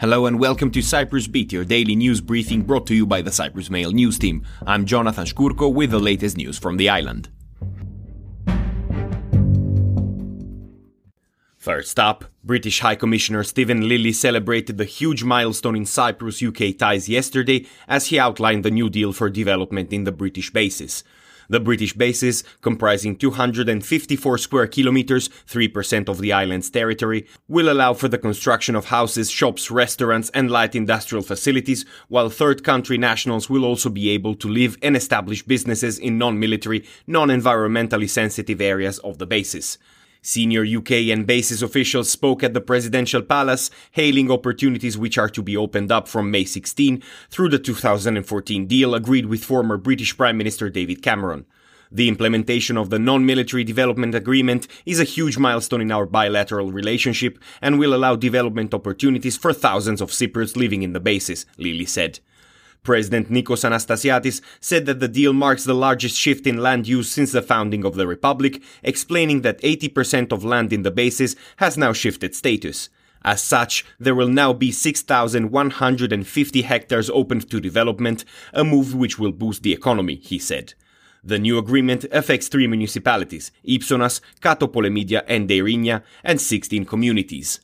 [0.00, 3.32] Hello and welcome to Cyprus Beat, your daily news briefing brought to you by the
[3.32, 4.46] Cyprus Mail news team.
[4.64, 7.28] I'm Jonathan Shkurko with the latest news from the island.
[11.56, 17.08] First up, British High Commissioner Stephen Lilly celebrated the huge milestone in Cyprus UK ties
[17.08, 21.02] yesterday as he outlined the new deal for development in the British bases.
[21.50, 28.08] The British bases, comprising 254 square kilometers, 3% of the island's territory, will allow for
[28.08, 33.64] the construction of houses, shops, restaurants, and light industrial facilities, while third country nationals will
[33.64, 39.26] also be able to live and establish businesses in non-military, non-environmentally sensitive areas of the
[39.26, 39.78] bases.
[40.22, 45.42] Senior UK and bases officials spoke at the presidential palace, hailing opportunities which are to
[45.42, 50.36] be opened up from May 16 through the 2014 deal agreed with former British Prime
[50.36, 51.46] Minister David Cameron.
[51.90, 57.38] The implementation of the non-military development agreement is a huge milestone in our bilateral relationship
[57.62, 62.20] and will allow development opportunities for thousands of Cypriots living in the bases, Lilly said.
[62.82, 67.32] President Nikos Anastasiades said that the deal marks the largest shift in land use since
[67.32, 71.92] the founding of the republic, explaining that 80% of land in the bases has now
[71.92, 72.88] shifted status.
[73.22, 79.32] As such, there will now be 6,150 hectares open to development, a move which will
[79.32, 80.74] boost the economy, he said.
[81.24, 87.60] The new agreement affects three municipalities, Ipsonas, Kato Polemidia and Deirynia, and 16 communities.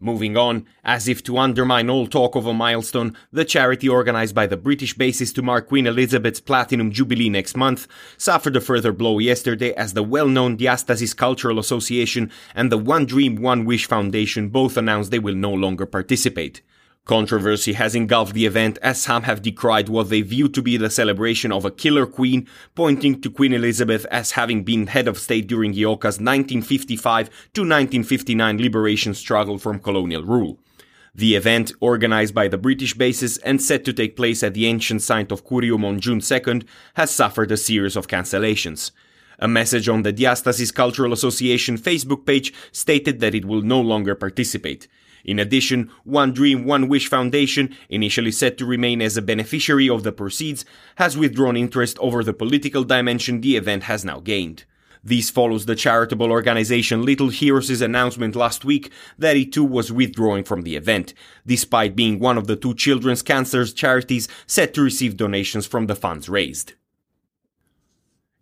[0.00, 4.46] Moving on, as if to undermine all talk of a milestone, the charity organized by
[4.46, 9.18] the British bases to mark Queen Elizabeth's Platinum Jubilee next month suffered a further blow
[9.18, 14.76] yesterday as the well-known Diastasis Cultural Association and the One Dream One Wish Foundation both
[14.76, 16.62] announced they will no longer participate.
[17.08, 20.90] Controversy has engulfed the event as some have decried what they view to be the
[20.90, 25.46] celebration of a killer queen, pointing to Queen Elizabeth as having been head of state
[25.46, 30.58] during EOKA's 1955 to 1959 liberation struggle from colonial rule.
[31.14, 35.00] The event, organized by the British bases and set to take place at the ancient
[35.00, 38.90] site of Kourion on June 2nd, has suffered a series of cancellations.
[39.38, 44.14] A message on the Diastasis Cultural Association Facebook page stated that it will no longer
[44.14, 44.88] participate.
[45.24, 50.02] In addition, One Dream One Wish Foundation, initially set to remain as a beneficiary of
[50.02, 50.64] the proceeds,
[50.96, 54.64] has withdrawn interest over the political dimension the event has now gained.
[55.04, 60.44] This follows the charitable organization Little Heroes' announcement last week that it too was withdrawing
[60.44, 61.14] from the event,
[61.46, 65.94] despite being one of the two children's cancer charities set to receive donations from the
[65.94, 66.74] funds raised.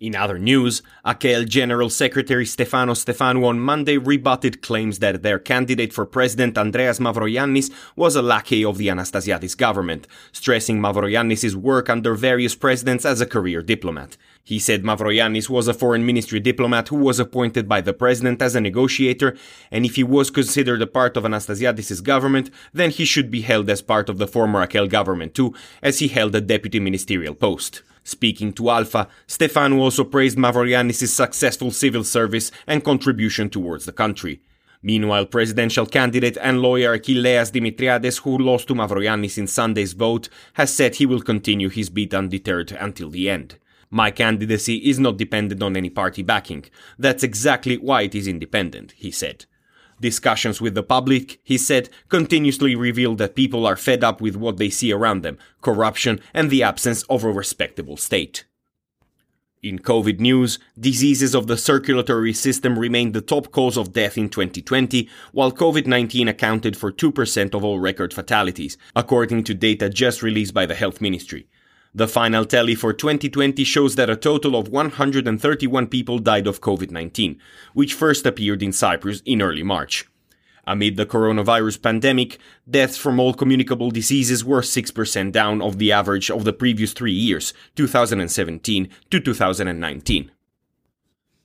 [0.00, 5.92] In other news, AKEL General Secretary Stefanos Stefanou on Monday rebutted claims that their candidate
[5.92, 12.16] for president Andreas Mavroyiannis was a lackey of the Anastasiades government, stressing Mavroyiannis' work under
[12.16, 14.16] various presidents as a career diplomat.
[14.42, 18.56] He said Mavroyiannis was a foreign ministry diplomat who was appointed by the president as
[18.56, 19.36] a negotiator,
[19.70, 23.70] and if he was considered a part of Anastasiades' government, then he should be held
[23.70, 27.82] as part of the former AKEL government too, as he held a deputy ministerial post.
[28.04, 34.42] Speaking to Alpha, Stefanou also praised Mavroyiannis' successful civil service and contribution towards the country.
[34.82, 40.74] Meanwhile, presidential candidate and lawyer Achilleas Dimitriades, who lost to Mavroyiannis in Sunday's vote, has
[40.74, 43.56] said he will continue his bid undeterred until the end.
[43.88, 46.66] My candidacy is not dependent on any party backing.
[46.98, 49.46] That's exactly why it is independent, he said.
[50.04, 54.58] Discussions with the public, he said, continuously reveal that people are fed up with what
[54.58, 58.44] they see around them corruption and the absence of a respectable state.
[59.62, 64.28] In COVID news, diseases of the circulatory system remained the top cause of death in
[64.28, 70.22] 2020, while COVID 19 accounted for 2% of all record fatalities, according to data just
[70.22, 71.46] released by the Health Ministry.
[71.96, 76.90] The final tally for 2020 shows that a total of 131 people died of COVID
[76.90, 77.38] 19,
[77.72, 80.04] which first appeared in Cyprus in early March.
[80.66, 82.38] Amid the coronavirus pandemic,
[82.68, 87.12] deaths from all communicable diseases were 6% down of the average of the previous three
[87.12, 90.30] years, 2017 to 2019.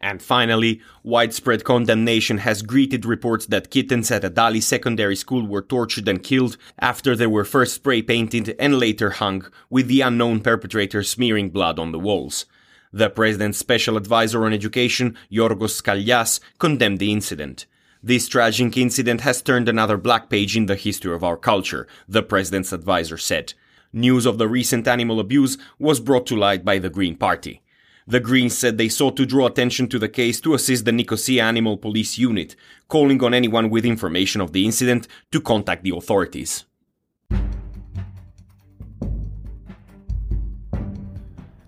[0.00, 5.62] And finally, widespread condemnation has greeted reports that kittens at a Dali secondary school were
[5.62, 10.40] tortured and killed after they were first spray painted and later hung, with the unknown
[10.40, 12.44] perpetrator smearing blood on the walls.
[12.92, 17.66] The president's special advisor on education, Yorgos Skallias, condemned the incident.
[18.02, 22.22] This tragic incident has turned another black page in the history of our culture, the
[22.22, 23.54] president's advisor said.
[23.92, 27.62] News of the recent animal abuse was brought to light by the Green Party.
[28.08, 31.42] The Greens said they sought to draw attention to the case to assist the Nicosia
[31.42, 32.54] Animal Police Unit,
[32.86, 36.66] calling on anyone with information of the incident to contact the authorities.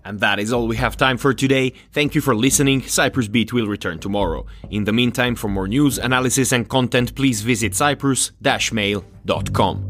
[0.05, 1.73] And that is all we have time for today.
[1.91, 2.83] Thank you for listening.
[2.83, 4.45] Cyprus Beat will return tomorrow.
[4.71, 9.88] In the meantime, for more news, analysis, and content, please visit cyprus-mail.com.